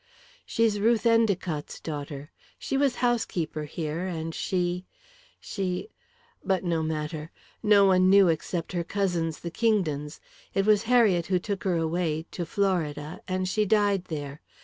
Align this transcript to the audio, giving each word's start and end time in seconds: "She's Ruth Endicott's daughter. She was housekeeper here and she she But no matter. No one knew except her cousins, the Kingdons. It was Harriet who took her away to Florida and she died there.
"She's 0.47 0.79
Ruth 0.79 1.05
Endicott's 1.05 1.79
daughter. 1.79 2.31
She 2.57 2.75
was 2.75 2.95
housekeeper 3.05 3.65
here 3.65 4.03
and 4.07 4.33
she 4.33 4.87
she 5.39 5.89
But 6.43 6.63
no 6.63 6.81
matter. 6.81 7.29
No 7.61 7.85
one 7.85 8.09
knew 8.09 8.27
except 8.27 8.71
her 8.71 8.83
cousins, 8.83 9.41
the 9.41 9.51
Kingdons. 9.51 10.19
It 10.55 10.65
was 10.65 10.85
Harriet 10.89 11.27
who 11.27 11.37
took 11.37 11.63
her 11.65 11.75
away 11.77 12.25
to 12.31 12.47
Florida 12.47 13.21
and 13.27 13.47
she 13.47 13.63
died 13.63 14.05
there. 14.05 14.41